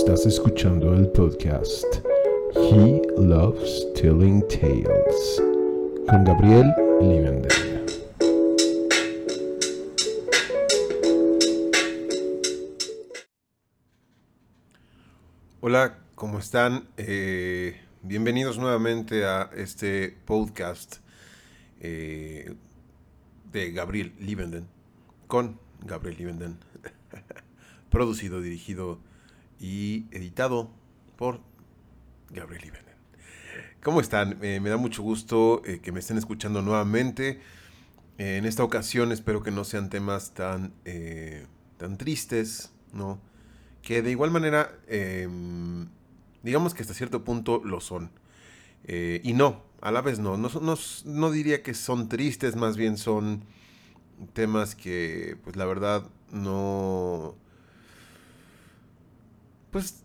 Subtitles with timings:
[0.00, 1.84] Estás escuchando el podcast
[2.54, 5.42] He Loves Telling Tales
[6.08, 6.72] con Gabriel
[7.02, 7.84] Livenden.
[15.60, 16.88] Hola, ¿cómo están?
[16.96, 20.96] Eh, bienvenidos nuevamente a este podcast
[21.78, 22.54] eh,
[23.52, 24.66] de Gabriel Livenden,
[25.26, 26.58] con Gabriel Livenden,
[27.90, 28.98] producido, dirigido
[29.60, 30.70] y editado
[31.16, 31.40] por
[32.30, 32.94] Gabriel Livenden.
[33.82, 34.38] ¿Cómo están?
[34.42, 37.40] Eh, me da mucho gusto eh, que me estén escuchando nuevamente.
[38.18, 40.72] Eh, en esta ocasión espero que no sean temas tan,
[41.78, 43.20] tan tristes, ¿no?
[43.82, 45.88] Que de igual manera, em,
[46.42, 48.10] digamos que hasta cierto punto lo son.
[48.86, 50.36] Y no, a la vez no.
[50.36, 50.74] No, no
[51.04, 53.44] no diría que son tristes, más bien son
[54.32, 57.36] temas que, pues la verdad, no...
[59.70, 60.02] Pues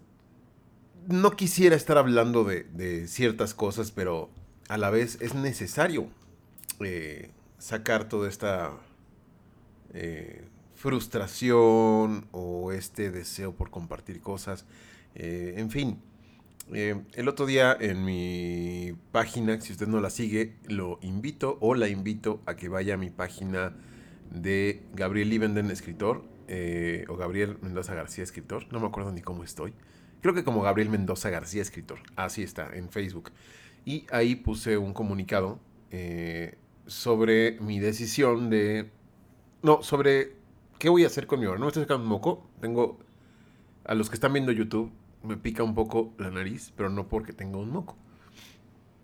[1.07, 4.29] no quisiera estar hablando de, ciertas cosas, pero
[4.67, 6.07] a la vez es necesario
[6.79, 8.71] eh, sacar toda esta
[9.93, 10.43] eh,
[10.75, 14.65] frustración o este deseo por compartir cosas.
[15.15, 15.99] Eh, en fin,
[16.71, 21.87] el otro día en mi página, si usted no la sigue, lo invito o la
[21.87, 23.73] invito a que vaya a mi página
[24.31, 28.71] de Gabriel Livenden, escritor, eh, o Gabriel Mendoza García, escritor.
[28.71, 29.73] No me acuerdo ni cómo estoy.
[30.21, 31.99] Creo que como Gabriel Mendoza García, escritor.
[32.15, 33.31] Así está, en Facebook.
[33.85, 35.59] Y ahí puse un comunicado
[35.91, 38.89] eh, sobre mi decisión de...
[39.61, 40.33] No, sobre
[40.79, 41.59] qué voy a hacer con mi obra.
[41.59, 42.49] No me estoy sacando un moco.
[42.59, 42.99] Tengo...
[43.83, 47.33] A los que están viendo YouTube, me pica un poco la nariz, pero no porque
[47.33, 47.95] tengo un moco.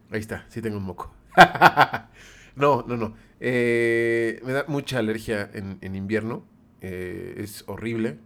[0.10, 1.14] Ahí está, sí tengo un moco.
[2.56, 3.14] no, no, no.
[3.40, 6.46] Eh, me da mucha alergia en, en invierno.
[6.82, 8.18] Eh, es horrible.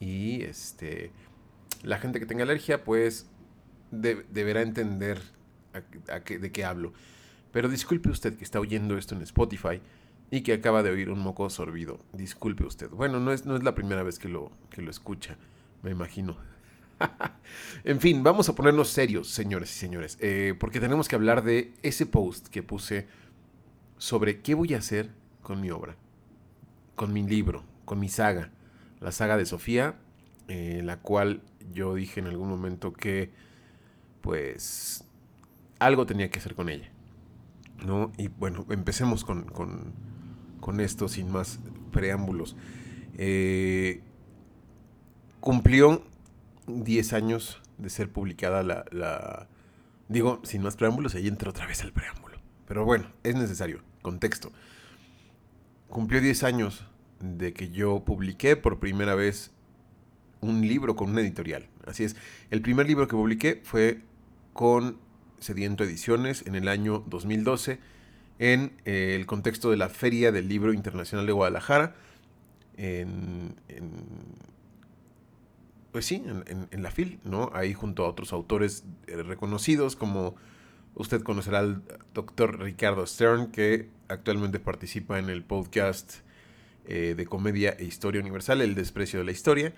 [0.00, 1.10] Y este.
[1.82, 3.28] La gente que tenga alergia, pues.
[3.90, 5.20] de- deberá entender
[6.26, 6.92] de qué hablo.
[7.52, 9.80] Pero disculpe usted que está oyendo esto en Spotify
[10.30, 12.00] y que acaba de oír un moco sorbido.
[12.12, 12.90] Disculpe usted.
[12.90, 15.36] Bueno, no es, no es la primera vez que lo, que lo escucha,
[15.82, 16.36] me imagino.
[17.84, 21.72] en fin, vamos a ponernos serios, señores y señores, eh, porque tenemos que hablar de
[21.82, 23.06] ese post que puse
[23.98, 25.10] sobre qué voy a hacer
[25.42, 25.96] con mi obra,
[26.94, 28.50] con mi libro, con mi saga,
[29.00, 29.96] la saga de Sofía,
[30.48, 33.30] eh, la cual yo dije en algún momento que,
[34.20, 35.04] pues,
[35.78, 36.90] algo tenía que hacer con ella.
[37.84, 38.12] ¿no?
[38.16, 41.60] Y bueno, empecemos con, con, esto sin más
[41.92, 42.56] preámbulos.
[43.18, 44.00] Eh,
[45.40, 46.02] cumplió
[46.66, 49.46] 10 años de ser publicada la, la-
[50.08, 52.38] Digo, sin más preámbulos, ahí entra otra vez el preámbulo.
[52.66, 54.52] Pero bueno, es necesario, contexto.
[55.88, 56.86] Cumplió 10 años
[57.24, 59.50] de que yo publiqué por primera vez
[60.40, 61.68] un libro con una editorial.
[61.86, 62.16] Así es,
[62.50, 64.02] el primer libro que publiqué fue
[64.52, 64.98] con
[65.38, 67.78] Sediento Ediciones en el año 2012
[68.38, 71.94] en eh, el contexto de la Feria del Libro Internacional de Guadalajara.
[72.76, 73.92] En, en-
[75.92, 76.24] pues sí,
[76.72, 77.50] en, la FIL, ¿no?
[77.54, 80.34] Ahí junto a otros autores eh, reconocidos como
[80.96, 86.16] usted conocerá al doctor Ricardo Stern, que actualmente participa en el podcast
[86.86, 89.72] eh, de comedia e historia universal, El desprecio de la historia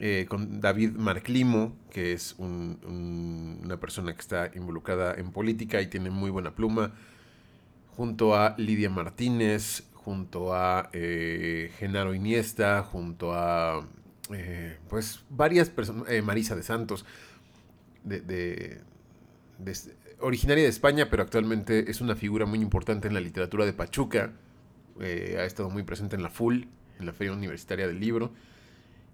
[0.00, 5.80] eh, con David Marclimo, que es un- un- una persona que está involucrada en política
[5.82, 6.92] y tiene muy buena pluma,
[7.96, 13.86] junto a Lidia Martínez, junto a eh, Genaro Iniesta, junto a
[14.88, 17.04] pues varias personas, Marisa de Santos,
[18.04, 18.80] de, de-
[20.20, 24.32] originaria de España, pero actualmente es una figura muy importante en la literatura de Pachuca,
[25.00, 26.66] eh, ha estado muy presente en la FUL,
[26.98, 28.32] en la Feria Universitaria del Libro.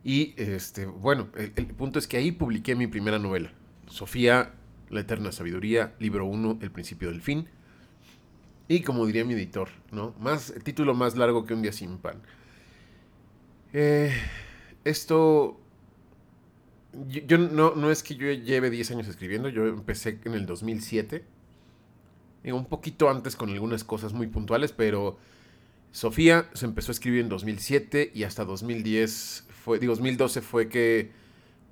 [0.02, 3.52] Y este, bueno, el, punto es que ahí publiqué mi primera novela,
[3.86, 4.52] Sofía,
[4.90, 7.48] la eterna sabiduría, libro 1, El principio del fin.
[8.68, 10.14] Y como diría mi editor, ¿no?
[10.20, 12.20] Más, título más largo que un día sin pan.
[13.72, 14.12] Eh,
[14.84, 15.60] esto.
[17.08, 20.46] Yo, yo no, no es que yo lleve 10 años escribiendo, yo empecé en el
[20.46, 21.24] 2007.
[22.44, 25.18] Digo, un poquito antes con algunas cosas muy puntuales, pero
[25.94, 31.12] Sofía se empezó a escribir en 2007 y hasta 2010 fue, digo, 2012 fue que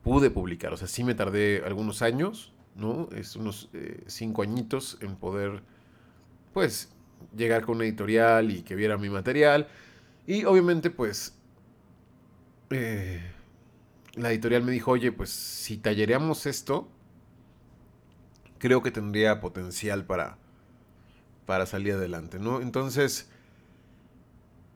[0.05, 0.73] pude publicar.
[0.73, 3.09] O sea, sí me tardé algunos años, ¿no?
[3.17, 5.65] Es unos eh, cinco añitos en poder,
[6.53, 6.93] pues,
[7.37, 9.67] llegar con una editorial y que viera mi material.
[10.25, 11.35] Y obviamente, pues,
[12.71, 13.21] eh,
[14.15, 16.89] la editorial me dijo, oye, pues, si tallereamos esto,
[18.59, 20.39] creo que tendría potencial para,
[21.45, 22.61] para salir adelante, ¿no?
[22.61, 23.32] Entonces,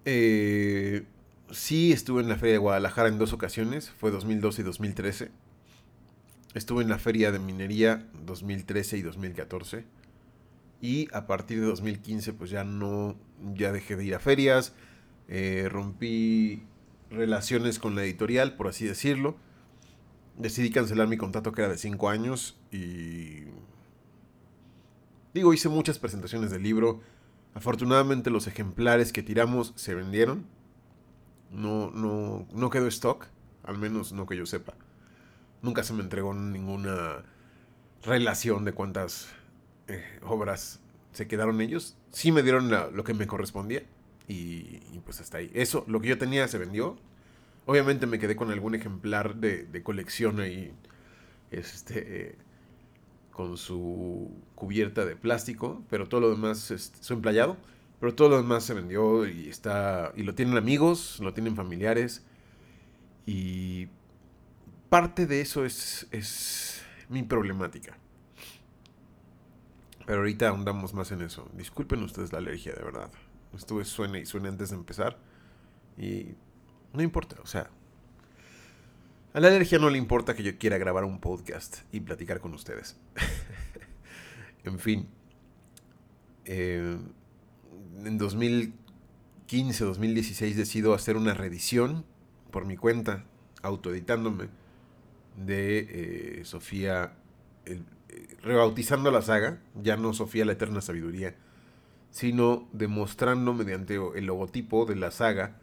[0.06, 1.05] eh,
[1.50, 5.31] sí estuve en la Feria de Guadalajara en dos ocasiones, fue 2012 y 2013.
[6.55, 9.85] estuve en la feria de minería 2013 y 2014.
[10.81, 13.17] Y a partir de 2015 pues ya no,
[13.55, 14.75] ya dejé de ir a ferias,
[15.29, 16.62] eh, rompí
[17.11, 19.37] relaciones con la editorial, por así decirlo.
[20.38, 23.44] Decidí cancelar mi contrato que era de 5 años y...
[25.35, 27.00] Digo, hice muchas presentaciones del libro.
[27.56, 30.44] Afortunadamente los ejemplares que tiramos se vendieron.
[31.50, 33.29] No, no, no quedó stock,
[33.62, 34.75] al menos no que yo sepa.
[35.62, 37.25] Nunca se me entregó ninguna
[38.03, 39.31] relación de cuántas
[39.88, 40.81] eh, obras
[41.12, 41.97] se quedaron ellos.
[42.11, 43.85] Sí me dieron lo que me correspondía.
[44.29, 45.50] Y, pues hasta ahí.
[45.55, 46.99] Eso, lo que yo tenía se vendió.
[47.64, 50.75] Obviamente me quedé con algún ejemplar de, colección ahí.
[51.50, 52.37] Este.
[53.36, 55.84] Con su cubierta de plástico.
[55.90, 56.70] Pero todo lo demás.
[56.70, 57.58] Este, su emplayado.
[58.00, 60.12] Pero todo lo demás se vendió y está.
[60.16, 62.24] Y lo tienen amigos, lo tienen familiares.
[63.26, 63.88] Y
[64.88, 67.98] parte de eso es, es mi problemática.
[70.06, 71.50] Pero ahorita ahondamos más en eso.
[71.52, 73.10] Disculpen ustedes la alergia, de verdad.
[73.54, 75.18] Estuve suene y suene antes de empezar.
[75.98, 76.36] Y
[76.94, 77.68] no importa, o sea.
[79.36, 82.54] A la alergia no le importa que yo quiera grabar un podcast y platicar con
[82.54, 82.96] ustedes.
[84.64, 85.08] en fin.
[86.46, 86.96] Eh,
[88.02, 92.06] en 2015, 2016 decido hacer una reedición
[92.50, 93.26] por mi cuenta,
[93.60, 94.48] autoeditándome,
[95.36, 97.12] de eh, Sofía,
[97.66, 97.82] eh,
[98.42, 101.36] rebautizando la saga, ya no Sofía la Eterna Sabiduría,
[102.10, 105.58] sino demostrando mediante el logotipo de la saga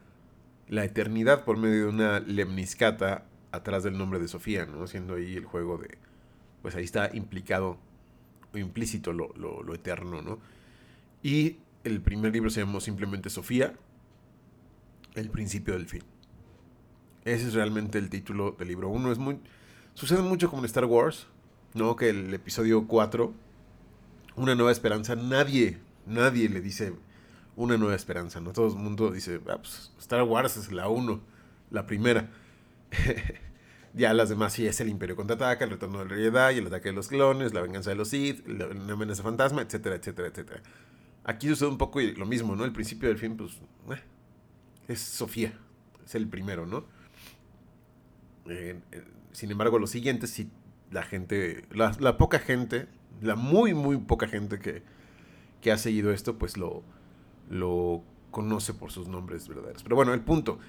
[0.67, 4.83] la eternidad por medio de una lemniscata atrás del nombre de Sofía, ¿no?
[4.83, 5.97] Haciendo ahí el juego de,
[6.61, 7.77] pues ahí está implicado
[8.53, 10.39] o implícito lo, lo eterno, ¿no?
[11.21, 13.73] Y el primer libro se llamó simplemente Sofía,
[15.15, 16.03] el principio del fin.
[17.25, 19.11] Ese es realmente el título del libro 1.
[19.11, 19.39] Es muy.
[19.93, 21.27] Sucede mucho como en Star Wars,
[21.73, 21.95] ¿no?
[21.95, 23.33] Que el episodio 4,
[24.35, 26.93] Una nueva esperanza, nadie, nadie le dice
[27.55, 28.51] una nueva esperanza, ¿no?
[28.51, 31.21] Todo el mundo dice, ah, pues Star Wars es la 1,
[31.69, 32.29] la primera.
[33.93, 36.89] ya las demás sí es el Imperio contraataca, el retorno del Rey Jedi, el ataque
[36.89, 40.61] de los clones, la venganza de los Sith, la, amenaza fantasma, etcétera, etcétera, etcétera.
[41.23, 42.65] Aquí sucede un poco lo mismo, ¿no?
[42.65, 43.53] El principio del fin, pues,
[43.91, 44.01] eh,
[44.87, 45.57] es Sofía,
[46.05, 46.85] es el primero, ¿no?
[48.49, 50.49] Eh, eh, sin embargo, los siguientes, si
[50.91, 52.87] la gente, la, poca gente,
[53.21, 54.83] la muy, muy poca gente que,
[55.61, 56.83] que ha seguido esto, pues lo,
[57.49, 59.83] lo conoce por sus nombres verdaderos.
[59.83, 60.59] Pero bueno, el punto.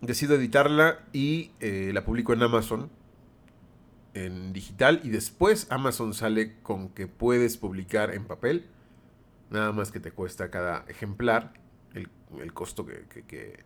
[0.00, 2.90] Decido editarla y la publico en Amazon
[4.14, 8.66] en digital y después Amazon sale con que puedes publicar en papel
[9.50, 11.52] Nada más que te cuesta cada ejemplar
[11.94, 13.64] el, costo que,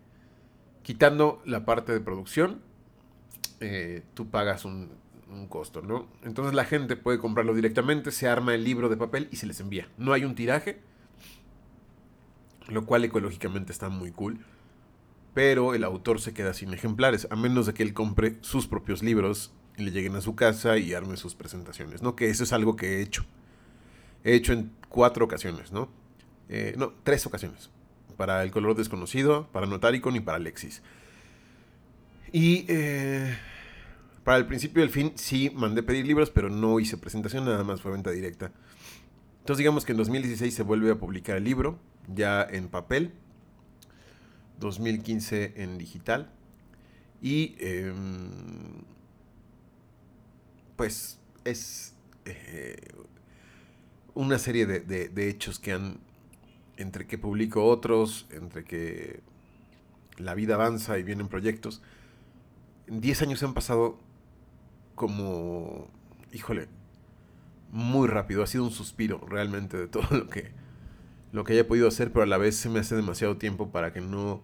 [0.83, 2.61] Quitando la parte de producción,
[3.61, 4.99] eh, tú pagas un,
[5.49, 6.09] costo, ¿no?
[6.25, 9.61] Entonces la gente puede comprarlo directamente, se arma el libro de papel y se les
[9.61, 9.89] envía.
[9.97, 10.81] No hay un tiraje,
[12.69, 14.45] lo cual ecológicamente está muy cool.
[15.35, 19.03] Pero el autor se queda sin ejemplares, a menos de que él compre sus propios
[19.03, 22.17] libros y le lleguen a su casa y arme sus presentaciones, ¿no?
[22.17, 23.25] Que eso es algo que he hecho.
[24.25, 25.89] He hecho en cuatro ocasiones, ¿no?
[26.49, 27.71] Eh, no, tres ocasiones.
[28.17, 30.83] Para El color desconocido, para Notaricon y para Alexis.
[32.33, 33.37] Y eh,
[34.25, 37.65] para el principio y el fin sí mandé pedir libros, pero no hice presentación, nada
[37.65, 38.53] más fue venta directa.
[39.41, 41.79] Entonces digamos que en 2016 se vuelve a publicar el libro,
[42.15, 43.13] ya en papel.
[44.61, 46.31] 2015 en digital.
[47.23, 48.85] Y em,
[50.77, 52.77] pues es eh,
[54.15, 55.99] una serie de, hechos que han,
[56.77, 59.21] entre que publico otros, entre que
[60.19, 61.83] la vida avanza y vienen proyectos,
[62.87, 63.99] en 10 años se han pasado
[64.95, 65.89] como,
[66.33, 66.69] híjole,
[67.71, 68.43] muy rápido.
[68.43, 70.51] Ha sido un suspiro realmente de todo lo que,
[71.33, 73.93] lo que haya podido hacer, pero a la vez se me hace demasiado tiempo para
[73.93, 74.43] que no,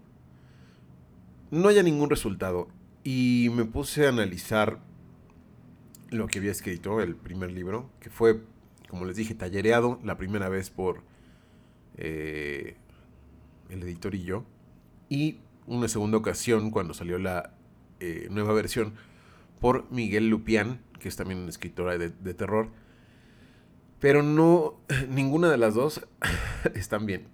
[1.56, 2.68] no haya ningún resultado.
[3.02, 4.80] Y me puse a analizar
[6.10, 8.42] lo que había escrito, el primer libro, que fue
[8.88, 11.02] como les dije, tallereado la primera vez por
[11.96, 12.76] eh,
[13.68, 14.44] el editor y yo.
[15.08, 17.52] Y una segunda ocasión cuando salió la
[18.00, 18.94] eh, nueva versión
[19.60, 22.70] por Miguel Lupián, que es también una escritora de, terror.
[24.00, 26.06] Pero no, ninguna de las dos
[26.75, 27.28] están bien.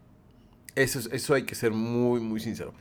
[0.74, 2.72] Eso, eso hay que ser muy, muy sincero.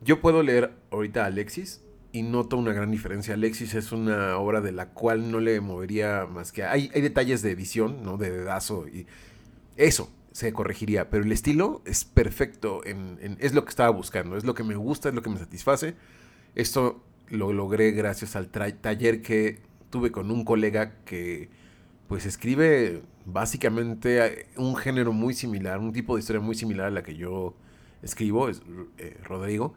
[0.00, 3.34] Yo puedo leer ahorita a Alexis y noto una gran diferencia.
[3.34, 6.64] Alexis es una obra de la cual no le movería más que...
[6.64, 8.16] Hay, hay detalles de edición, ¿no?
[8.16, 9.06] De dedazo y
[9.76, 14.44] eso se corregiría, pero el estilo es perfecto, en, es lo que estaba buscando, es
[14.44, 15.96] lo que me gusta, es lo que me satisface.
[16.54, 21.48] Esto lo logré gracias al taller que tuve con un colega que
[22.06, 27.02] pues escribe básicamente un género muy similar, un tipo de historia muy similar a la
[27.02, 27.54] que yo
[28.02, 28.62] escribo, es
[28.98, 29.74] eh, Rodrigo.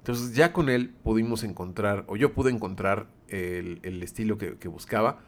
[0.00, 5.20] Entonces ya con él pudimos encontrar, o yo pude encontrar el, estilo que, buscaba.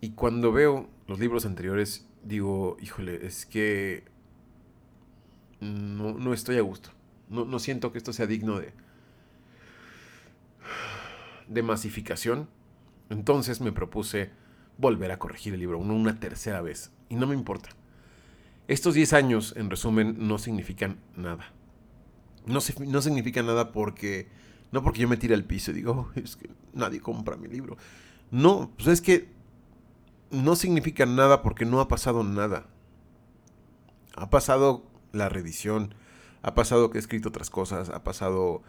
[0.00, 4.02] Y cuando veo los libros anteriores, digo, híjole, es que
[5.60, 6.90] no, estoy a gusto.
[7.28, 8.72] No, no, siento que esto sea digno de,
[11.46, 12.48] de masificación.
[13.08, 14.30] Entonces me propuse
[14.78, 16.90] volver a corregir el libro una tercera vez.
[17.08, 17.68] Y no me importa.
[18.66, 21.52] Estos 10 años, en resumen, no significan nada.
[22.46, 24.28] No, no significa nada porque...
[24.72, 27.48] No porque yo me tire al piso y digo, oh, es que nadie compra mi
[27.48, 27.76] libro.
[28.30, 29.28] No, pues es que
[30.30, 32.66] no significa nada porque no ha pasado nada.
[34.14, 35.94] Ha pasado la reedición,
[36.42, 38.62] ha pasado que he escrito otras cosas, ha pasado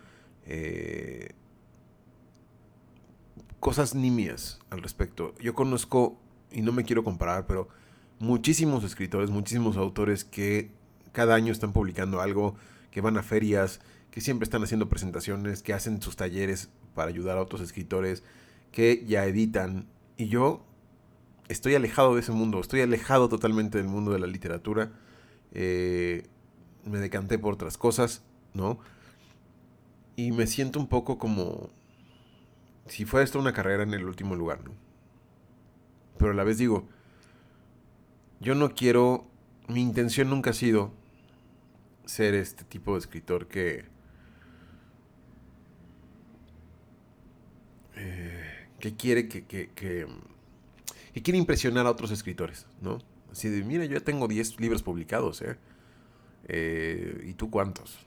[0.45, 1.35] eh,
[3.59, 5.35] cosas nimias al respecto.
[5.39, 6.19] Yo conozco,
[6.51, 7.69] y no me quiero comparar, pero
[8.19, 10.71] muchísimos escritores, muchísimos autores que
[11.11, 12.55] cada año están publicando algo,
[12.91, 13.79] que van a ferias,
[14.11, 18.23] que siempre están haciendo presentaciones, que hacen sus talleres para ayudar a otros escritores,
[18.71, 19.87] que ya editan.
[20.17, 20.65] Y yo
[21.47, 24.91] estoy alejado de ese mundo, estoy alejado totalmente del mundo de la literatura.
[25.53, 26.27] Eh,
[26.85, 28.79] me decanté por otras cosas, ¿no?
[30.15, 31.69] Y me siento un poco como
[32.87, 34.71] si fuera esto una carrera en el último lugar, ¿no?
[36.17, 36.87] Pero a la vez digo,
[38.39, 39.25] yo no quiero,
[39.67, 40.91] mi intención nunca ha sido
[42.05, 43.85] ser este tipo de escritor que...
[47.95, 50.07] Eh, que quiere que, que, que,
[51.21, 52.99] quiere impresionar a otros escritores, ¿no?
[53.31, 55.55] Así de, mira, yo ya tengo 10 libros publicados, ¿eh?
[56.47, 57.23] ¿eh?
[57.27, 57.99] ¿Y tú cuántos?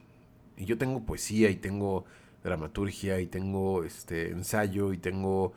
[0.57, 2.05] Y yo tengo poesía y tengo
[2.43, 5.53] dramaturgia y tengo este ensayo y tengo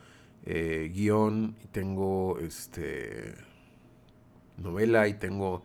[0.47, 3.35] eh, guion y tengo este
[4.57, 5.64] novela y tengo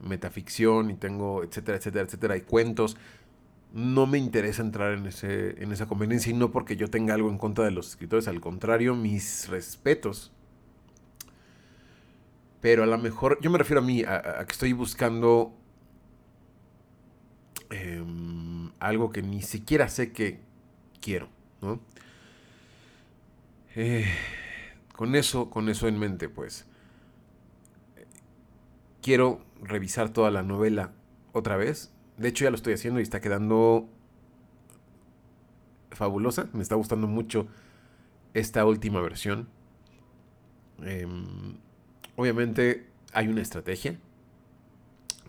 [0.00, 2.96] metaficción y tengo etcétera, etcétera, etcétera, y cuentos.
[3.72, 7.28] No me interesa entrar en, ese, en esa conveniencia y no porque yo tenga algo
[7.30, 10.32] en contra de los escritores, al contrario, mis respetos.
[12.60, 15.54] Pero a lo mejor, yo me refiero a mí, a, que estoy buscando
[17.70, 20.40] em, algo que ni siquiera sé que
[21.00, 21.28] quiero,
[21.60, 21.80] ¿no?
[23.74, 24.06] Eh,
[24.94, 26.66] con eso, con eso en mente, pues
[29.06, 30.90] quiero revisar toda la novela
[31.32, 31.92] otra vez.
[32.16, 33.88] De hecho, ya lo estoy haciendo y está quedando
[35.92, 36.48] fabulosa.
[36.52, 37.46] Me está gustando mucho
[38.34, 39.48] esta última versión.
[40.82, 41.56] Em,
[42.16, 43.96] obviamente hay una estrategia.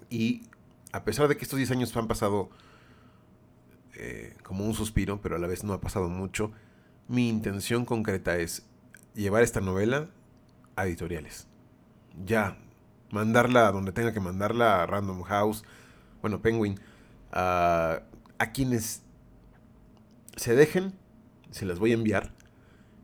[0.10, 0.48] Y
[0.92, 2.50] a pesar de que estos 10 años han pasado
[3.94, 6.52] eh, como un suspiro, pero a la vez no ha pasado mucho,
[7.08, 8.66] mi intención concreta es
[9.14, 10.10] llevar esta novela
[10.76, 11.46] a editoriales.
[12.26, 12.58] Ya,
[13.12, 15.64] mandarla a donde tenga que mandarla, a Random House,
[16.22, 16.80] bueno, Penguin,
[17.32, 18.02] a,
[18.54, 19.04] quienes
[20.36, 20.94] se dejen,
[21.52, 22.34] se las voy a enviar.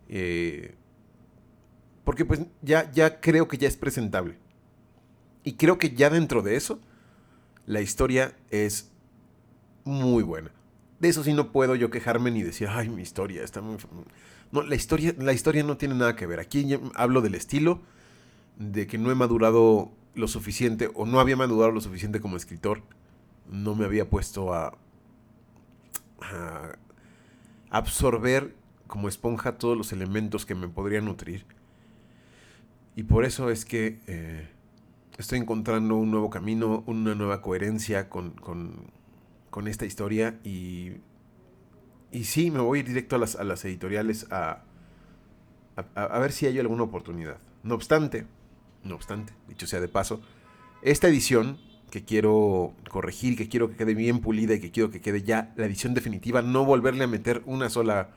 [0.10, 0.76] Eh,
[2.04, 4.38] porque pues ya, ya creo que ya es presentable.
[5.44, 6.80] Y creo que ya dentro de eso,
[7.66, 8.92] la historia es
[9.84, 10.52] muy buena.
[11.00, 13.78] De eso sí no puedo yo quejarme ni decir, ay, mi historia está muy...
[14.52, 16.40] No, la historia, la historia no tiene nada que ver.
[16.40, 17.82] Aquí hablo del estilo,
[18.58, 22.84] de que no he madurado lo suficiente o no había madurado lo suficiente como escritor.
[23.50, 24.78] No me había puesto a,
[27.70, 28.56] absorber
[28.88, 31.46] como esponja todos los elementos que me podrían nutrir.
[32.96, 34.48] Y por eso es que eh,
[35.18, 40.40] estoy encontrando un nuevo camino, una nueva coherencia con, con, esta historia.
[40.44, 40.94] Y,
[42.12, 44.64] y sí, me voy a ir directo a las, a editoriales a,
[45.96, 47.40] a ver si hay alguna oportunidad.
[47.64, 48.28] No obstante,
[48.84, 50.22] no obstante, dicho sea de paso,
[50.82, 51.60] esta edición
[51.92, 55.54] que quiero corregir, que quiero que quede bien pulida y que quiero que quede ya
[55.56, 58.10] la edición definitiva, no volverle a meter una sola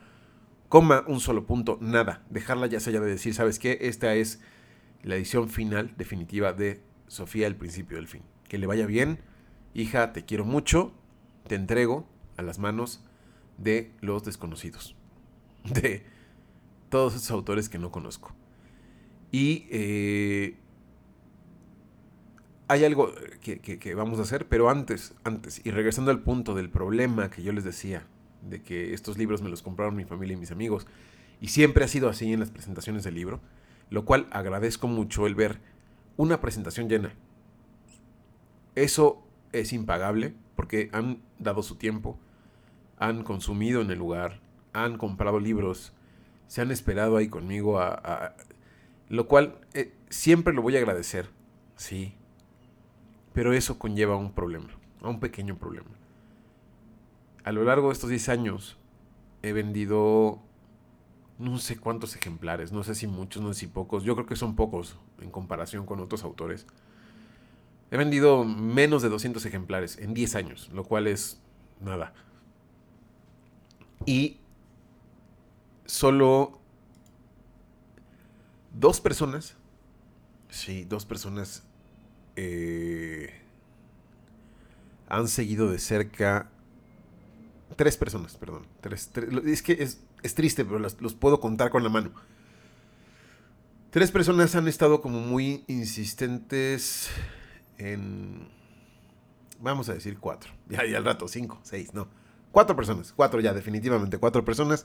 [0.69, 2.25] coma, un solo punto, nada.
[2.31, 3.79] Dejarla ya sea de decir, ¿sabes qué?
[3.83, 4.41] Esta es
[5.03, 8.23] la edición final definitiva de Sofía, el principio del fin.
[8.49, 9.21] Que le vaya bien.
[9.75, 10.93] Hija, te quiero mucho.
[11.47, 13.05] Te entrego a las manos
[13.59, 14.97] de los desconocidos.
[15.65, 16.05] De
[16.89, 18.35] todos esos autores que no conozco.
[19.33, 20.57] Y eh,
[22.69, 27.31] hay algo que, vamos a hacer, pero antes, antes, y regresando al punto del problema
[27.31, 28.07] que yo les decía,
[28.43, 30.87] de que estos libros me los compraron mi familia y mis amigos,
[31.41, 33.41] y siempre ha sido así en las presentaciones del libro,
[33.91, 35.61] lo cual agradezco mucho el ver
[36.17, 37.13] una presentación llena.
[38.75, 42.19] Eso es impagable porque han dado su tiempo,
[42.99, 44.41] han consumido en el lugar,
[44.73, 45.93] han comprado libros
[46.47, 48.35] se han esperado ahí conmigo a...
[49.09, 51.31] lo cual eh, siempre lo voy a agradecer,
[51.77, 52.15] sí.
[53.33, 54.69] Pero eso conlleva un problema,
[55.03, 55.91] a un pequeño problema.
[57.45, 58.79] A lo largo de estos 10 años
[59.43, 60.43] he vendido
[61.39, 64.37] no sé cuántos ejemplares, no sé si muchos, no sé si pocos, yo creo que
[64.37, 66.67] son pocos en comparación con otros autores.
[67.91, 71.41] He vendido menos de 200 ejemplares en 10 años, lo cual es
[71.81, 72.15] nada.
[74.07, 74.39] Y
[75.85, 76.61] solo
[78.79, 79.57] dos personas,
[80.51, 81.63] sí, dos personas
[82.37, 83.33] eh,
[85.09, 86.51] han seguido de cerca,
[87.77, 89.11] tres personas, perdón, tres,
[89.47, 92.13] es que es, triste, pero los puedo contar con la mano.
[93.91, 97.09] Tres personas han estado como muy insistentes
[97.79, 98.49] en,
[99.61, 102.09] vamos a decir cuatro, ya, ya al rato, cinco, seis, no,
[102.53, 104.85] cuatro personas, cuatro ya, definitivamente, cuatro personas,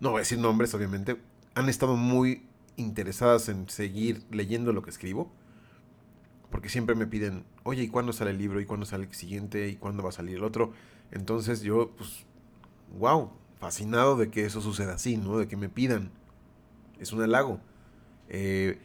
[0.00, 1.20] no voy a decir nombres, obviamente,
[1.54, 5.30] han estado muy interesadas en seguir leyendo lo que escribo,
[6.50, 8.60] porque siempre me piden, oye, ¿y cuándo sale el libro?
[8.60, 9.68] ¿Y cuándo sale el siguiente?
[9.68, 10.72] ¿Y cuándo va a salir el otro?
[11.10, 12.24] Entonces yo, pues,
[12.98, 15.38] wow, fascinado de que eso suceda así, ¿no?
[15.38, 16.10] De que me pidan.
[17.00, 17.60] Es un halago.
[18.28, 18.78] Eh,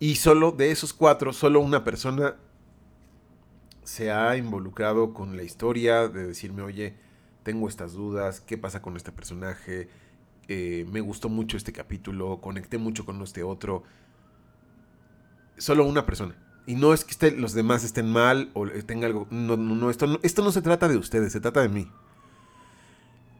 [0.00, 2.36] y solo de esos cuatro, solo una persona
[3.84, 6.94] se ha involucrado con la historia de decirme, oye,
[7.42, 9.88] tengo estas dudas, ¿qué pasa con este personaje?
[10.48, 13.82] Eh, me gustó mucho este capítulo, conecté mucho con este otro.
[15.58, 16.34] Solo una persona.
[16.66, 19.26] Y no es que los demás estén mal o tenga algo.
[19.30, 21.90] No, no, esto, no, esto no se trata de ustedes, se trata de mí.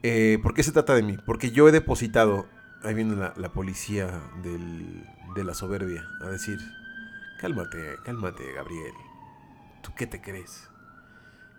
[0.03, 1.17] Eh, ¿Por qué se trata de mí?
[1.27, 2.47] Porque yo he depositado.
[2.83, 6.59] Ahí viene la, la policía del, de la soberbia a decir:
[7.41, 8.95] Cálmate, cálmate, Gabriel.
[9.83, 10.69] ¿Tú qué te crees?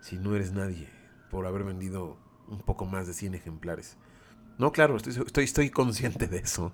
[0.00, 0.88] Si no eres nadie
[1.30, 3.96] por haber vendido un poco más de 100 ejemplares.
[4.60, 6.72] No, claro, estoy, estoy, consciente de eso.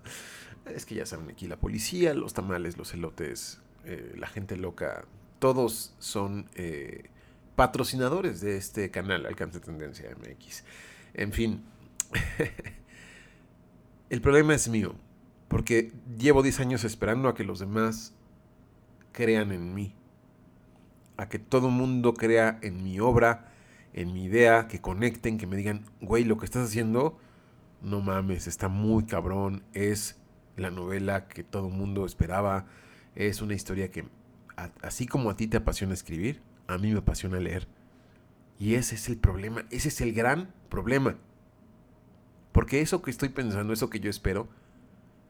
[0.66, 5.05] Es que ya saben, aquí la policía, los tamales, los elotes, eh, la gente loca,
[5.38, 7.11] todos son eh,
[7.55, 10.64] patrocinadores de este canal, Alcance Tendencia MX.
[11.14, 11.62] En fin,
[14.11, 14.96] el problema es mío,
[15.46, 18.12] porque llevo 10 años esperando a que los demás
[19.12, 19.94] crean en mí
[21.16, 23.53] a que todo mundo crea en mi obra,
[23.92, 27.18] en mi idea, que conecten, que me digan, güey, lo que estás haciendo,
[27.82, 30.18] no mames, está muy cabrón, es
[30.56, 32.66] la novela que todo mundo esperaba,
[33.14, 34.06] es una historia que,
[34.82, 37.68] así como a ti te apasiona escribir, a mí me apasiona leer.
[38.58, 41.16] Y ese es el problema, ese es el gran problema.
[42.52, 44.48] Porque eso que estoy pensando, eso que yo espero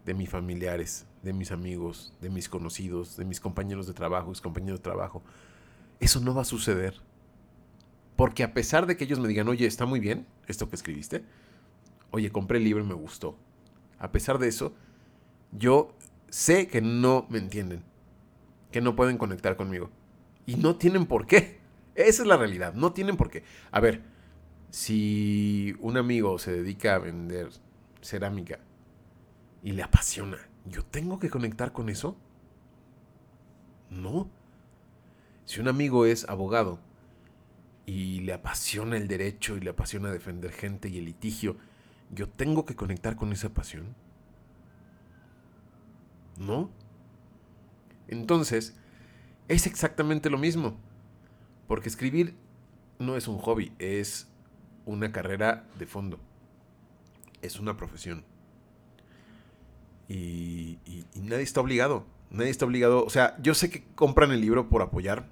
[0.05, 4.41] de mis familiares, de mis amigos, de mis conocidos, de mis compañeros de trabajo, mis
[4.41, 5.23] compañeros de trabajo,
[5.99, 7.01] eso no va a suceder.
[8.15, 11.25] Porque a pesar de que ellos me digan, oye, está muy bien esto que escribiste,
[12.11, 13.39] oye, compré el libro y me gustó.
[13.99, 14.75] A pesar de eso,
[15.53, 15.95] yo
[16.29, 17.83] sé que no me entienden,
[18.71, 19.91] que no pueden conectar conmigo.
[20.47, 21.61] Y no tienen por qué.
[21.95, 23.43] Esa es la realidad, no tienen por qué.
[23.71, 24.03] A ver,
[24.71, 27.49] si un amigo se dedica a vender
[28.03, 28.59] cerámica
[29.63, 32.17] y le apasiona, ¿yo tengo que conectar con eso?
[33.91, 34.31] No.
[35.45, 36.81] Si un amigo es abogado
[37.87, 41.57] y le apasiona el derecho y le apasiona defender gente y el litigio,
[42.11, 43.95] ¿yo tengo que conectar con esa pasión?
[46.39, 46.71] ¿No?
[48.09, 48.77] Entonces,
[49.49, 50.77] es exactamente lo mismo.
[51.67, 52.37] Porque escribir
[52.99, 54.29] no es un hobby, es
[54.85, 56.19] una carrera de fondo.
[57.43, 58.25] Es una profesión.
[60.09, 60.79] Y,
[61.15, 62.07] nadie está obligado.
[62.31, 63.05] Nadie está obligado.
[63.05, 65.29] O sea, yo sé que compran el libro por apoyar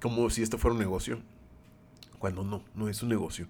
[0.00, 1.22] como si esto fuera un negocio,
[2.18, 3.48] cuando no, no es un negocio.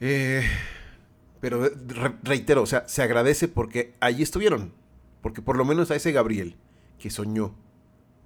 [0.00, 0.42] Eh,
[1.40, 1.70] pero
[2.22, 4.72] reitero, o sea, se agradece porque allí estuvieron,
[5.22, 6.56] porque por lo menos a ese Gabriel,
[6.98, 7.54] que soñó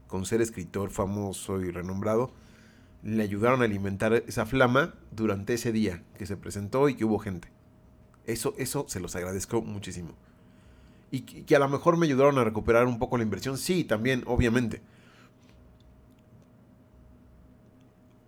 [0.07, 2.31] con ser escritor famoso y renombrado,
[3.03, 7.19] le ayudaron a alimentar esa flama durante ese día que se presentó y que hubo
[7.19, 7.49] gente.
[8.27, 10.15] Eso, eso se los agradezco muchísimo.
[11.11, 14.23] Y que a lo mejor me ayudaron a recuperar un poco la inversión, sí, también,
[14.27, 14.81] obviamente.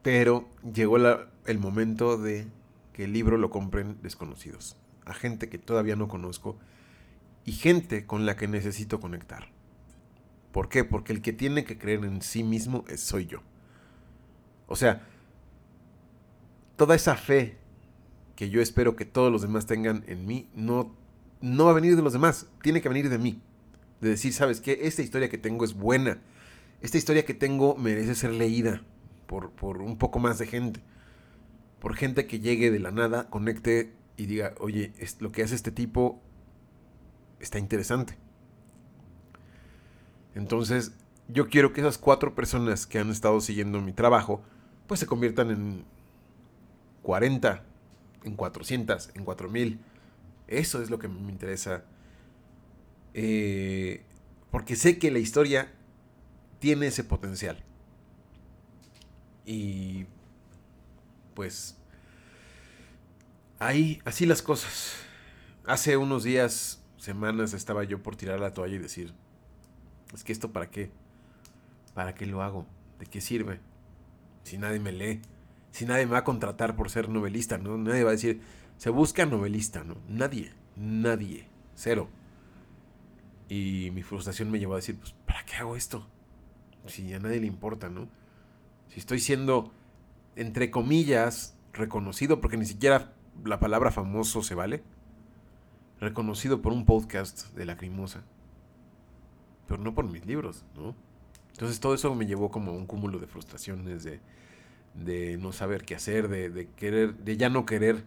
[0.02, 2.46] Pero llegó el momento de
[2.96, 6.56] que el libro lo compren desconocidos, a gente que todavía no conozco
[7.44, 9.48] y gente con la que necesito conectar.
[10.50, 10.82] ¿Por qué?
[10.82, 13.42] Porque el que tiene que creer en sí mismo es, soy yo.
[14.66, 15.06] O sea,
[16.76, 17.58] toda esa fe
[18.34, 20.96] que yo espero que todos los demás tengan en mí, no,
[21.42, 23.42] no va a venir de los demás, tiene que venir de mí.
[24.00, 24.78] De decir, ¿sabes qué?
[24.84, 26.18] Esta historia que tengo es buena.
[26.80, 28.80] Esta historia que tengo merece ser leída
[29.26, 30.80] por, un poco más de gente.
[31.80, 35.70] Por gente que llegue de la nada, conecte y diga, oye, lo que hace este
[35.70, 36.20] tipo
[37.40, 38.16] está interesante.
[40.34, 40.92] Entonces,
[41.28, 44.42] yo quiero que esas cuatro personas que han estado siguiendo mi trabajo,
[44.86, 45.84] pues se conviertan en
[47.02, 47.62] 40,
[48.24, 49.80] en 400, en 4000.
[50.48, 51.84] Eso es lo que me interesa.
[53.14, 54.02] Eh,
[54.50, 55.72] porque sé que la historia
[56.58, 57.62] tiene ese potencial.
[59.44, 60.06] Y
[61.36, 61.76] pues
[63.60, 64.96] ahí, así las cosas.
[65.66, 69.12] Hace unos días, semanas, estaba yo por tirar la toalla y decir,
[70.12, 70.90] es que esto para qué,
[71.94, 72.66] para qué lo hago,
[72.98, 73.60] de qué sirve,
[74.42, 75.20] si nadie me lee,
[75.70, 77.76] si nadie me va a contratar por ser novelista, ¿no?
[77.76, 78.40] Nadie va a decir,
[78.78, 79.96] se busca novelista, ¿no?
[80.08, 82.08] Nadie, nadie, cero.
[83.48, 86.06] Y mi frustración me llevó a decir, pues, ¿para qué hago esto?
[86.86, 88.08] Si a nadie le importa, ¿no?
[88.88, 89.72] Si estoy siendo,
[90.36, 93.12] entre comillas, reconocido, porque ni siquiera
[93.44, 94.82] la palabra famoso se vale,
[95.98, 98.22] reconocido por un podcast de Lacrimosa,
[99.66, 100.94] pero no por mis libros, ¿no?
[101.52, 104.20] Entonces todo eso me llevó como a un cúmulo de frustraciones, de,
[104.94, 108.04] de no saber qué hacer, de, de, querer, de ya no querer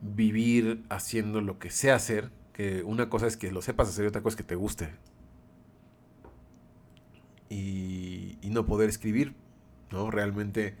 [0.00, 4.08] vivir haciendo lo que sé hacer, que una cosa es que lo sepas hacer y
[4.08, 4.88] otra cosa es que te guste.
[7.50, 9.34] Y, y no poder escribir,
[9.90, 10.10] ¿no?
[10.10, 10.74] Realmente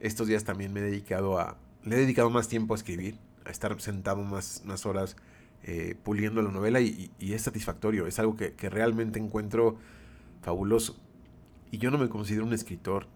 [0.00, 3.50] estos días también me he dedicado a, le he dedicado más tiempo a escribir, a
[3.50, 5.16] estar sentado más, más horas
[5.62, 9.78] eh, puliendo la novela y, es satisfactorio, es algo que, que, realmente encuentro
[10.42, 10.96] fabuloso.
[11.70, 13.06] Y yo no me considero un escritor,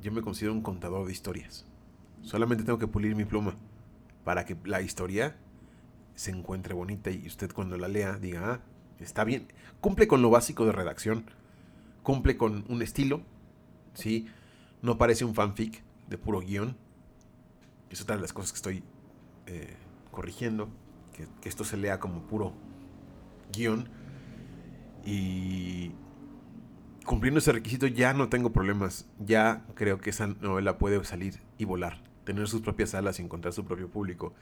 [0.00, 1.66] yo me considero un contador de historias.
[2.22, 3.56] Solamente tengo que pulir mi pluma
[4.24, 5.36] para que la historia
[6.14, 8.60] se encuentre bonita y usted cuando la lea diga, ah,
[9.00, 9.48] está bien.
[9.80, 11.24] Cumple con lo básico de redacción,
[12.02, 13.22] cumple con un estilo,
[13.94, 14.28] ¿sí?
[14.82, 16.76] No parece un fanfic de puro guion.
[17.90, 18.84] Es otra de las cosas que estoy
[19.46, 19.76] eh,
[20.10, 20.68] corrigiendo
[21.40, 22.52] que, esto se lea como puro
[23.52, 23.88] guion.
[25.04, 25.92] Y
[27.04, 29.08] cumpliendo ese requisito ya no tengo problemas.
[29.18, 32.02] Ya creo que esa novela puede salir y volar.
[32.24, 34.34] Tener sus propias alas y encontrar su propio público.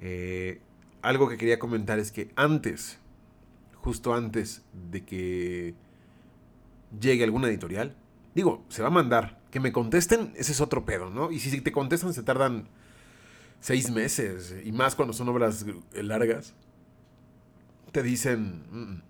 [0.00, 0.60] Eh,
[1.02, 2.98] algo que quería comentar es que antes,
[3.76, 5.74] justo antes de que
[6.98, 7.96] llegue alguna editorial,
[8.34, 9.40] digo, se va a mandar.
[9.50, 11.30] Que me contesten, ese es otro pedo, ¿no?
[11.30, 12.68] Y si te contestan, se tardan
[13.60, 16.54] seis meses, y más cuando son obras largas,
[17.92, 19.02] te dicen, mm,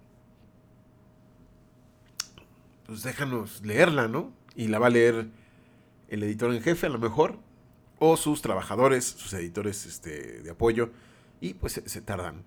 [2.87, 4.33] pues déjanos leerla, ¿no?
[4.55, 5.29] Y la va a leer
[6.09, 7.39] el editor en jefe a lo mejor,
[7.99, 10.91] o sus trabajadores, sus editores este, de apoyo,
[11.41, 12.45] y pues se, se tardan.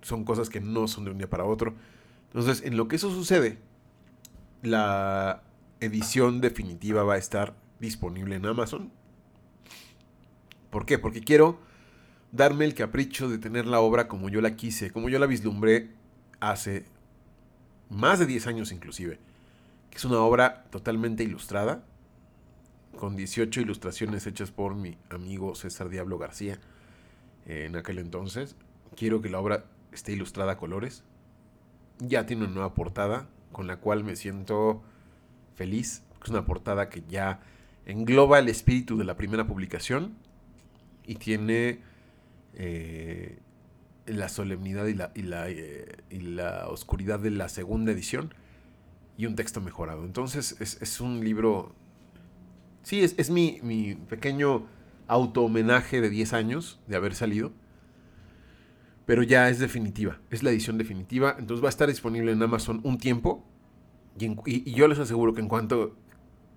[0.00, 1.74] Son cosas que no son de un día para otro.
[2.32, 3.58] Entonces, en lo que eso sucede,
[4.62, 5.42] la
[5.80, 8.92] edición definitiva va a estar disponible en Amazon
[10.70, 10.98] ¿Por qué?
[10.98, 11.58] Porque quiero
[12.32, 15.90] darme el capricho de tener la obra como yo la quise, como yo la vislumbré
[16.40, 16.84] hace
[17.88, 19.18] más de 10 años inclusive.
[19.92, 21.84] Es una obra totalmente ilustrada,
[22.96, 26.58] con 18 ilustraciones hechas por mi amigo César Diablo García
[27.46, 28.56] en aquel entonces.
[28.94, 31.02] Quiero que la obra esté ilustrada a colores.
[31.98, 34.82] Ya tiene una nueva portada con la cual me siento
[35.58, 36.04] feliz.
[36.22, 37.40] Es una portada que ya
[37.84, 40.14] engloba el espíritu de la primera publicación
[41.04, 41.80] y tiene
[42.54, 43.38] eh,
[44.06, 48.32] la solemnidad y la, y, la, eh, y la, oscuridad de la segunda edición
[49.16, 50.04] y un texto mejorado.
[50.04, 51.74] Entonces es, un libro...
[52.82, 54.66] Sí, es, es mi, mi, pequeño
[55.08, 57.52] auto-homenaje de 10 años de haber salido.
[59.06, 61.34] Pero ya es definitiva, es la edición definitiva.
[61.38, 63.44] Entonces va a estar disponible en Amazon un tiempo.
[64.18, 65.96] Y, yo les aseguro que en cuanto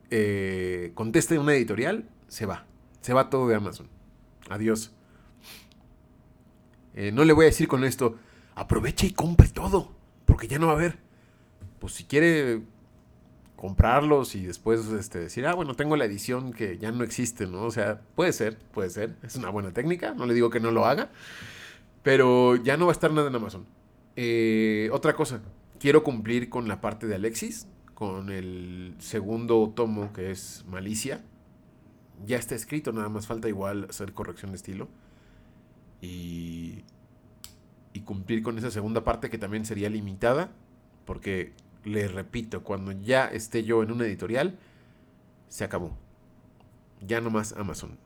[0.09, 2.65] eh, conteste una editorial, se va.
[3.01, 3.87] Se va todo de Amazon.
[4.49, 4.93] Adiós.
[6.93, 8.17] Eh, no le voy a decir con esto,
[8.55, 9.91] aproveche y compre todo,
[10.25, 10.99] porque ya no va a haber.
[11.79, 12.61] Pues si quiere
[13.55, 17.63] comprarlos y después este, decir, ah, bueno, tengo la edición que ya no existe, ¿no?
[17.63, 20.71] O sea, puede ser, puede ser, es una buena técnica, no le digo que no
[20.71, 21.11] lo haga,
[22.01, 23.67] pero ya no va a estar nada en Amazon.
[24.15, 25.41] Eh, otra cosa,
[25.81, 31.21] quiero cumplir con la parte de Alexis, con el segundo tomo que es Malicia
[32.25, 34.87] ya está escrito, nada más falta igual hacer corrección de estilo.
[36.01, 36.83] Y,
[37.93, 40.51] y cumplir con esa segunda parte que también sería limitada,
[41.05, 44.57] porque le repito, cuando ya esté yo en una editorial,
[45.47, 45.97] se acabó.
[47.05, 47.97] Ya no más Amazon.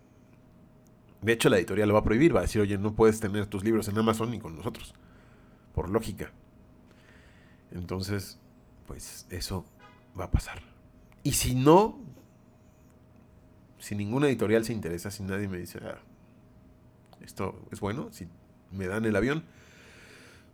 [1.22, 3.48] De hecho, la editorial lo va a prohibir, va a decir, oye, no puedes tener
[3.48, 4.94] tus libros en Amazon ni con nosotros.
[5.74, 6.32] Por lógica.
[7.76, 8.40] Entonces,
[8.88, 9.66] pues eso
[10.20, 10.62] va a pasar.
[11.24, 12.00] Y si no,
[13.80, 16.00] si ninguna editorial se interesa, si nadie me dice, ah,
[17.22, 18.28] esto es bueno, si
[18.72, 19.44] me dan el avión,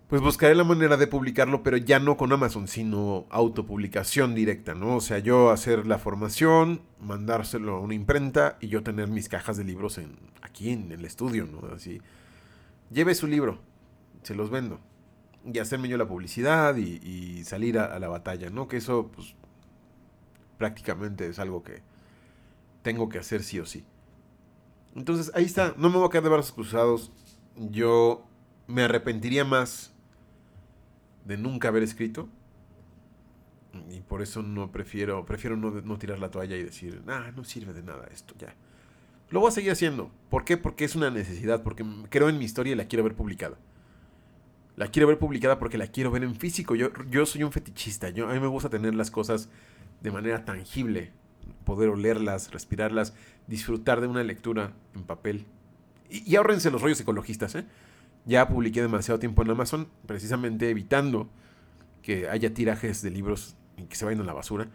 [0.07, 4.97] pues buscaré la manera de publicarlo, pero ya no con Amazon, sino autopublicación directa, ¿no?
[4.97, 9.55] O sea, yo hacer la formación, mandárselo a una imprenta y yo tener mis cajas
[9.55, 11.73] de libros en, aquí en el estudio, ¿no?
[11.73, 12.01] Así,
[12.89, 13.59] lleve su libro,
[14.23, 14.81] se los vendo.
[15.45, 18.67] Y hacerme yo la publicidad y, salir a, la batalla, ¿no?
[18.67, 19.35] Que eso, pues,
[20.57, 21.81] prácticamente es algo que
[22.83, 23.83] tengo que hacer sí o sí.
[24.95, 27.11] Entonces, ahí está, no me voy a quedar de brazos cruzados.
[27.55, 28.25] Yo
[28.67, 29.93] me arrepentiría más
[31.25, 32.29] de nunca haber escrito.
[33.89, 37.73] Y por eso no prefiero, prefiero no, tirar la toalla y decir, ah, no sirve
[37.73, 38.53] de nada esto, ya.
[39.29, 40.11] Lo voy a seguir haciendo.
[40.29, 40.57] ¿Por qué?
[40.57, 43.57] Porque es una necesidad, porque creo en mi historia y la quiero ver publicada.
[44.81, 46.73] La quiero ver publicada porque la quiero ver en físico.
[46.73, 48.09] Yo, yo soy un fetichista.
[48.09, 49.47] Yo, a mí me gusta tener las cosas
[50.01, 51.11] de manera tangible.
[51.65, 53.13] Poder olerlas, respirarlas,
[53.45, 55.45] disfrutar de una lectura en papel.
[56.09, 57.65] Y, y ahórrense los rollos ecologistas, ¿eh?
[58.25, 61.29] Ya publiqué demasiado tiempo en Amazon, precisamente evitando
[62.01, 64.67] que haya tirajes de libros y que se vayan a la basura.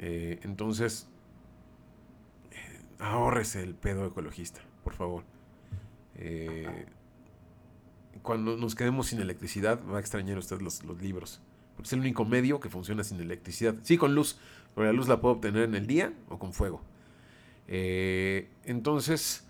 [0.00, 1.08] Eh, entonces,
[2.50, 5.22] eh, ahórrese el pedo ecologista, por favor.
[6.16, 6.86] Eh,
[8.22, 11.40] cuando nos quedemos sin electricidad, va a extrañar usted los, los, libros.
[11.76, 13.74] Porque es el único medio que funciona sin electricidad.
[13.82, 14.38] Sí, con luz,
[14.74, 16.82] pero la luz la puedo obtener en el día o con fuego.
[17.66, 19.44] entonces,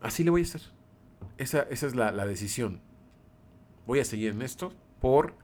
[0.00, 0.62] así le voy a hacer.
[1.38, 2.80] Esa, es la, decisión.
[3.86, 5.34] Voy a seguir en esto por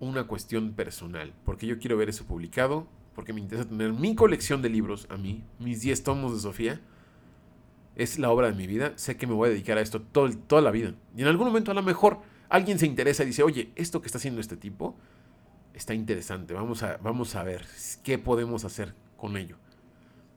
[0.00, 1.32] una cuestión personal.
[1.44, 2.86] Porque yo quiero ver eso publicado.
[3.14, 5.44] Porque me interesa tener mi colección de libros a mí.
[5.58, 6.80] Mis 10 tomos de Sofía.
[7.96, 8.92] Es la obra de mi vida.
[8.96, 10.94] Sé que me voy a dedicar a esto todo, toda la vida.
[11.16, 14.06] Y en algún momento a lo mejor alguien se interesa y dice, oye, esto que
[14.06, 14.96] está haciendo este tipo
[15.74, 16.54] está interesante.
[16.54, 17.66] Vamos a, vamos a ver
[18.02, 19.56] qué podemos hacer con ello.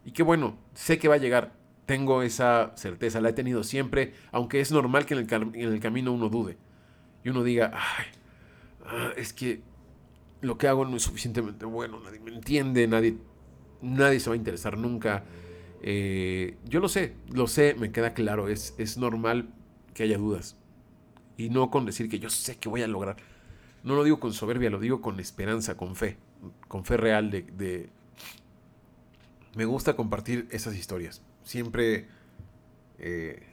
[0.05, 1.53] Y qué bueno, sé que va a llegar
[1.85, 5.19] tengo esa certeza, la he tenido siempre, aunque es normal que en
[5.55, 6.57] el, camino uno dude.
[7.23, 8.05] Y uno diga, ay,
[8.85, 9.61] ah, es que
[10.41, 13.17] lo que hago no es suficientemente bueno, nadie me entiende, nadie,
[13.81, 15.23] nadie se va a interesar nunca.
[15.81, 19.49] Eh, yo lo sé, lo sé, me queda claro, es, es normal
[19.93, 20.57] que haya dudas.
[21.37, 23.17] Y no con decir que yo sé que voy a lograr.
[23.83, 26.17] No lo digo con soberbia, lo digo con esperanza, con fe,
[26.67, 27.89] con fe real de...
[29.55, 32.07] Me gusta compartir esas historias siempre
[32.97, 33.43] eh,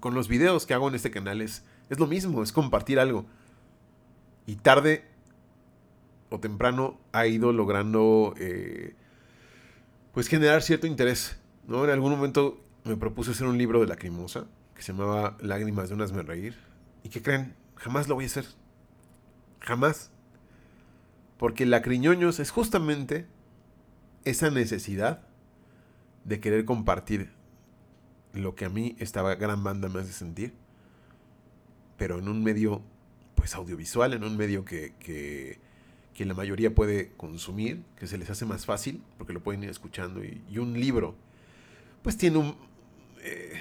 [0.00, 3.26] con los videos que hago en este canal es, es lo mismo, es compartir algo.
[4.46, 5.04] Y tarde
[6.30, 8.94] o temprano ha ido logrando eh,
[10.14, 11.36] pues generar cierto interés.
[11.66, 11.84] ¿no?
[11.84, 15.94] En algún momento me propuse hacer un libro de lacrimosa que se llamaba Lágrimas de
[15.94, 16.56] un me reír.
[17.02, 17.54] ¿Y qué creen?
[17.76, 18.46] Jamás lo voy a hacer.
[19.60, 20.10] Jamás.
[21.36, 23.26] Porque Lacriñoños es justamente
[24.24, 25.20] esa necesidad
[26.24, 27.30] de querer compartir
[28.32, 30.54] lo que a mí esta gran banda me hace sentir,
[31.96, 32.82] pero en un medio
[33.34, 35.58] pues audiovisual, en un medio que, que,
[36.20, 40.22] la mayoría puede consumir, que se les hace más fácil, porque lo pueden ir escuchando,
[40.24, 41.16] y, un libro,
[42.02, 42.56] pues tiene un...
[43.22, 43.60] Eh,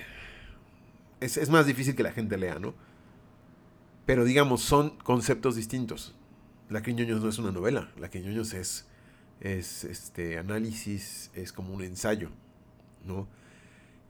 [1.19, 2.75] es, es, más difícil que la gente lea, ¿no?
[4.05, 6.13] Pero digamos, son conceptos distintos.
[6.69, 8.87] La Quiñoños no es una novela, La Quiñoños es,
[9.39, 12.29] es este análisis, es como un ensayo,
[13.05, 13.27] ¿no?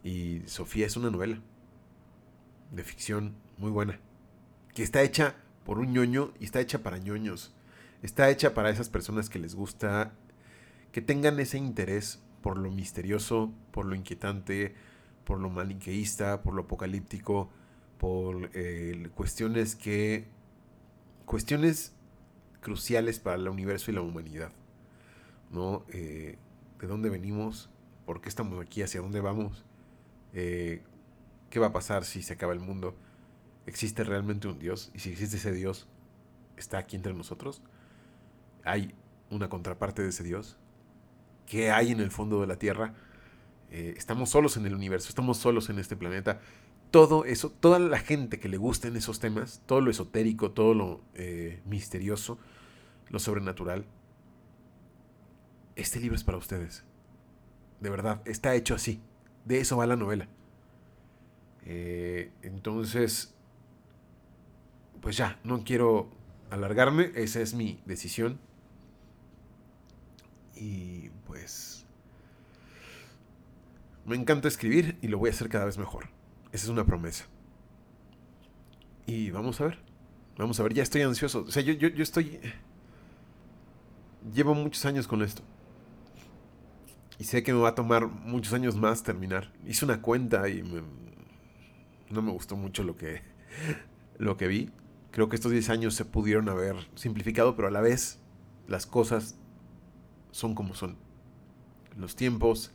[0.03, 1.39] Y Sofía es una novela
[2.71, 3.99] de ficción muy buena,
[4.73, 7.53] que está hecha por un ñoño y está hecha para ñoños.
[8.03, 10.11] Está hecha para esas personas que les gusta,
[10.91, 14.75] que tengan ese interés por lo misterioso, por lo inquietante,
[15.23, 17.49] por lo maniqueísta, por lo apocalíptico,
[17.97, 20.27] por eh, cuestiones que.
[21.25, 21.93] cuestiones
[22.59, 24.51] cruciales para el universo y la humanidad.
[25.49, 25.85] ¿No?
[25.87, 26.37] Eh,
[26.81, 27.69] ¿De dónde venimos?
[28.05, 28.81] ¿Por qué estamos aquí?
[28.81, 29.63] ¿Hacia dónde vamos?
[30.33, 30.81] Eh,
[31.49, 32.97] ¿Qué va a pasar si se acaba el mundo?
[33.65, 34.91] ¿Existe realmente un Dios?
[34.93, 35.87] Y si existe ese Dios,
[36.57, 37.61] ¿está aquí entre nosotros?
[38.63, 38.93] ¿Hay
[39.29, 40.57] una contraparte de ese Dios?
[41.45, 42.93] ¿Qué hay en el fondo de la Tierra?
[43.71, 46.39] Eh, estamos solos en el universo, estamos solos en este planeta.
[46.91, 51.01] Todo eso, toda la gente que le gusten esos temas, todo lo esotérico, todo lo
[51.15, 52.37] eh, misterioso,
[53.09, 53.85] lo sobrenatural,
[55.75, 56.83] este libro es para ustedes.
[57.79, 59.01] De verdad, está hecho así.
[59.45, 60.27] De eso va la novela.
[61.65, 63.33] Eh, entonces,
[65.01, 66.09] pues ya, no quiero
[66.49, 67.11] alargarme.
[67.15, 68.39] Esa es mi decisión.
[70.55, 71.85] Y pues...
[74.05, 76.09] Me encanta escribir y lo voy a hacer cada vez mejor.
[76.51, 77.25] Esa es una promesa.
[79.05, 79.79] Y vamos a ver.
[80.37, 81.45] Vamos a ver, ya estoy ansioso.
[81.47, 82.39] O sea, yo, yo, yo estoy...
[84.33, 85.41] Llevo muchos años con esto.
[87.19, 89.53] Y sé que me va a tomar muchos años más terminar.
[89.65, 90.63] Hice una cuenta y
[92.09, 93.21] no me gustó mucho lo que,
[94.17, 94.71] lo que vi.
[95.11, 98.19] Creo que estos 10 años se pudieron haber simplificado, pero a la vez
[98.67, 99.37] las cosas
[100.33, 100.97] son como son.
[101.95, 102.71] Los tiempos,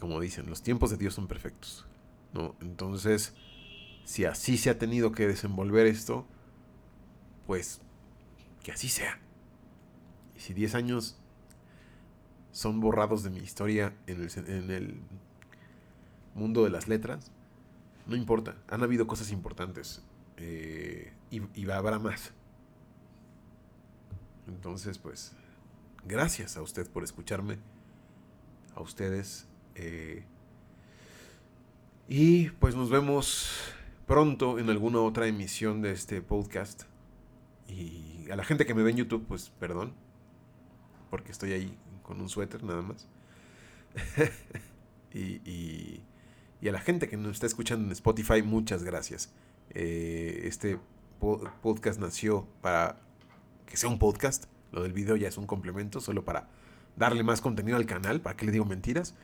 [0.00, 1.86] como dicen, los tiempos de Dios son perfectos.
[2.32, 2.56] ¿no?
[2.60, 3.34] Entonces,
[4.04, 6.26] si así se ha tenido que desenvolver esto,
[7.46, 7.82] pues
[8.64, 9.20] que así sea.
[10.34, 11.18] Y si 10 años
[12.50, 15.00] son borrados de mi historia en el,
[16.34, 17.30] mundo de las letras,
[18.06, 18.56] no importa.
[18.68, 20.02] Han habido cosas importantes.
[20.38, 22.32] Eh, y, y habrá más.
[24.46, 25.34] Entonces, pues,
[26.08, 27.58] gracias a usted por escucharme.
[28.74, 29.46] A ustedes.
[29.74, 30.24] Eh,
[32.08, 33.50] y pues nos vemos
[34.06, 36.84] pronto en alguna otra emisión de este podcast.
[37.68, 39.92] Y a la gente que me ve en YouTube, pues perdón.
[41.10, 43.06] Porque estoy ahí con un suéter nada más.
[45.12, 46.02] y, y,
[46.66, 49.32] a la gente que nos está escuchando en Spotify, muchas gracias.
[49.70, 50.78] Eh, este
[51.62, 53.00] podcast nació para
[53.66, 54.46] que sea un podcast.
[54.72, 56.48] Lo del video ya es un complemento, solo para
[56.96, 58.20] darle más contenido al canal.
[58.20, 59.14] ¿Para qué le digo mentiras?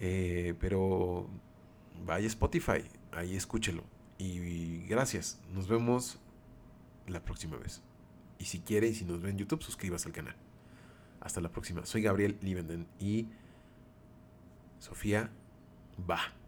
[0.00, 1.28] Eh, pero
[2.04, 3.84] vaya Spotify, ahí escúchelo.
[4.18, 6.18] Y gracias, nos vemos
[7.06, 7.82] la próxima vez.
[8.38, 10.36] Y si quiere y si nos ve en YouTube, suscríbase al canal.
[11.20, 11.86] Hasta la próxima.
[11.86, 13.28] Soy Gabriel Livenden y
[14.78, 15.30] Sofía
[16.10, 16.41] va.